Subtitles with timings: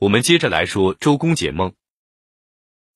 [0.00, 1.74] 我们接着来说周公解梦。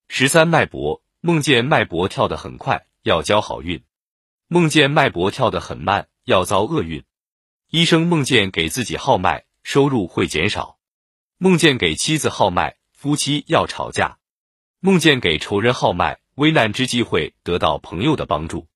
[0.06, 3.80] 十三脉搏，梦见脉搏跳得很快，要交好运；
[4.46, 7.02] 梦见脉搏跳得很慢，要遭厄运。
[7.70, 10.78] 医生梦见给自己号脉，收入会减少；
[11.38, 14.18] 梦见给妻子号脉，夫妻要吵架；
[14.78, 18.68] 梦见给仇人号脉，危难之际会得到朋友的帮助；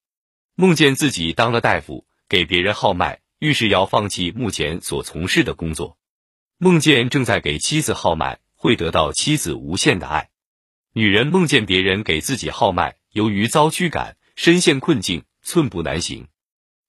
[0.56, 5.96] 梦见自己当了大夫，给别人号脉，预示要放弃目前所从事的工作。
[6.58, 10.30] 梦见正在给妻子号脉，会得到妻子无限的爱。
[10.94, 16.28] 女人梦见别人给自己号脉，由于遭驱赶，深陷困境，寸步难行。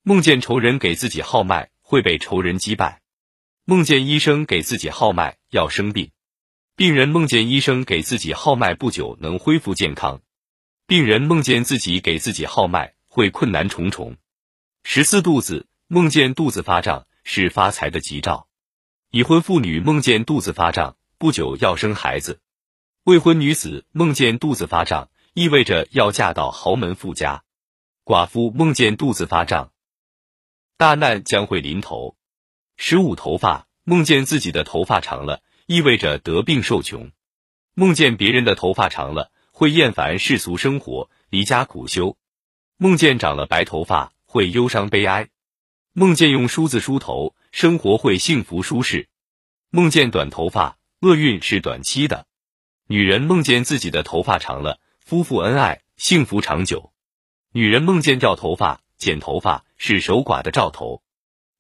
[0.03, 3.01] 梦见仇人给自己号脉，会被仇人击败。
[3.65, 6.11] 梦见医生给自己号脉，要生病。
[6.77, 10.21] 病人梦见医生给自己号脉，不久能恢复健康。
[10.85, 14.15] 病人梦见自己给自己号脉，会困难重重。
[14.85, 18.46] 十四肚子梦见肚子发胀，是发财的吉兆。
[19.11, 22.39] 已婚妇女梦见肚子发胀，不久要生孩子；
[23.05, 27.43] 未婚女子梦见肚子发胀，意味着要嫁到豪门富家；
[28.03, 29.71] 寡妇梦见肚子发胀，
[30.75, 32.17] 大难将会临头。
[32.75, 37.11] 十五头发梦见自己的头发长了，意味着得病受穷；
[37.75, 42.17] 梦见别人的头发长了，会厌烦世俗生活，离家苦修；
[42.75, 45.27] 梦见长了白头发，会忧伤悲哀；
[45.99, 47.35] 梦见用梳子梳头。
[47.51, 49.09] 生活会幸福舒适。
[49.71, 52.27] 梦见短头发，厄运是短期的。
[52.85, 56.93] 女人梦见自己的头发长了，夫妇恩爱，幸福长久。
[57.51, 61.01] 女人梦见掉头发、剪头发是守寡的兆头。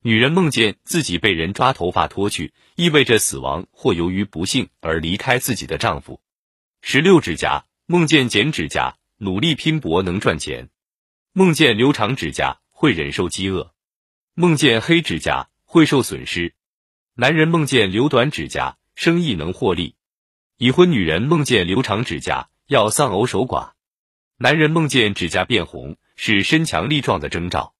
[0.03, 6.21] 女人梦见自己被人抓头发脱去，意味着死亡或由于不幸而离开自己的丈夫。
[6.83, 10.69] 十六指甲梦见剪指甲，努力拼搏能赚钱。
[11.33, 13.73] 梦见留长指甲会忍受饥饿。
[14.39, 15.49] 梦见黑指甲。
[15.69, 16.53] 会受损失。
[17.13, 19.95] 男人梦见留短指甲，生意能获利；
[20.55, 23.71] 已婚女人梦见留长指甲，要丧偶守寡。
[24.37, 27.75] 男人梦见指甲变红，是身强力壮的征兆。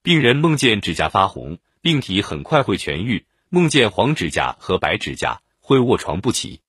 [0.00, 3.26] 病人梦见指甲发红，病体很快会痊愈。
[3.48, 6.60] 梦见黄指甲和白指甲，会卧床不起。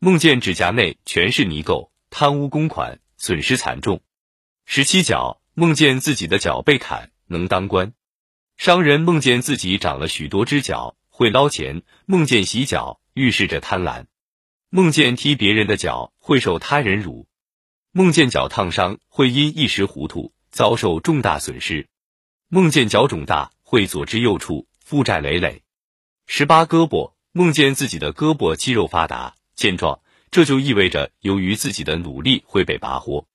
[0.00, 4.02] 梦见指甲内全是泥垢，贪污公款，损失惨重。
[4.66, 7.92] 十七脚梦见自己的脚被砍，能当官。
[8.56, 14.04] 商人梦见自己长了许多只脚，会捞钱；梦见洗脚，预示着贪婪；
[14.70, 17.26] 梦见踢别人的脚，会受他人辱；
[17.92, 21.86] 梦见脚烫伤，会因一时糊涂遭受重大损失；
[22.48, 25.62] 梦见脚肿大，会左支右绌，负债累累。
[26.26, 30.00] 十八胳膊梦见自己的胳膊肌肉发达健壮，
[30.30, 33.26] 这就意味着由于自己的努力会被拔获；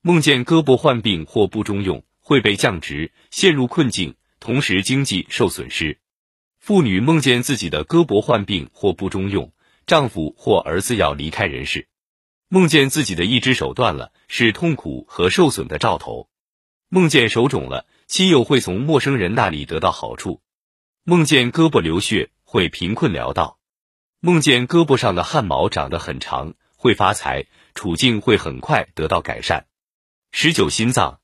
[0.00, 4.14] 梦见胳膊患病或不中用，会被降职，陷入困境。
[4.40, 5.98] 同时经济受损失，
[6.58, 9.52] 妇女梦见自己的胳膊患病或不中用，
[9.86, 11.82] 丈夫或儿子要离开人世；
[12.48, 16.30] 梦见自己的一只手断了，是痛苦和受损的兆头；
[16.88, 20.40] 梦见手肿了，亲友会从陌生人那里得到好处；
[21.04, 23.58] 梦见胳膊流血，会贫困潦倒；
[24.20, 29.66] 梦见胳膊上的汗毛长得很长，会发财，处境会很快得到改善。
[30.32, 31.19] 十九心脏。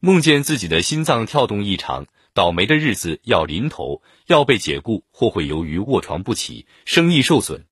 [0.00, 7.66] 梦见自己的心脏跳动异常，倒霉的日子要临头，要被解雇或会由于卧床不起，生意受损。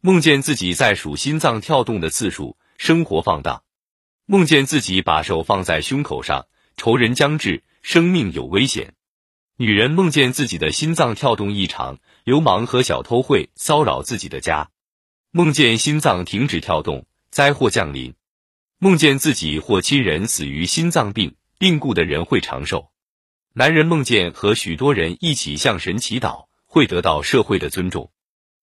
[0.00, 3.62] 梦见自己在数心脏跳动的次数，生活放荡。
[4.26, 8.94] 梦见自己把手放在胸口上，仇人将至，生命有危险。
[9.56, 14.70] 女人梦见自己的心脏跳动异常，流氓和小偷会骚扰自己的家。
[15.30, 18.14] 梦见心脏停止跳动，灾祸降临。
[18.78, 21.36] 梦见自己或亲人死于心脏病。
[21.60, 22.90] 病故的人会长寿。
[23.52, 28.10] 男人梦见和许多人一起向神祈祷，会得到社会的尊重。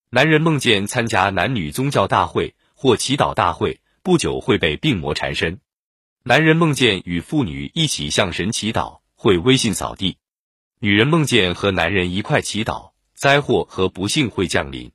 [0.10, 5.60] 男人梦见参加男女宗教大会或祈祷大会，不久会被病魔缠身。
[6.24, 10.18] 男人梦见与妇女一起向神祈祷，会威信扫地。
[10.80, 14.92] 女人梦见和男人一块祈祷，灾祸和不幸会降临。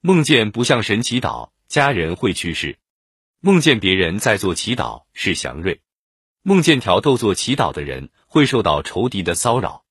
[0.00, 2.78] 梦见不向神祈祷，家人会去世。
[3.40, 5.80] 梦见别人在做祈祷，是祥瑞。
[6.44, 9.81] 梦见挑逗做祈祷的人会受到仇敌的骚扰。